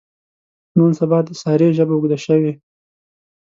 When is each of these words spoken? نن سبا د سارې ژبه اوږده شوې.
نن 0.77 0.91
سبا 0.99 1.19
د 1.27 1.29
سارې 1.41 1.67
ژبه 1.77 1.93
اوږده 1.95 2.17
شوې. 2.25 2.53